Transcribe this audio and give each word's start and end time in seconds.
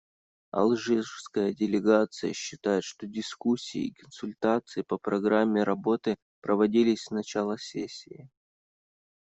Алжирская 0.51 1.53
делегация 1.53 2.33
считает, 2.33 2.83
что 2.83 3.05
дискуссии 3.05 3.85
и 3.89 3.93
консультации 3.93 4.81
по 4.81 4.97
программе 4.97 5.61
работы 5.63 6.15
проводились 6.41 7.03
с 7.03 7.11
начала 7.11 7.55
сессии. 7.59 8.27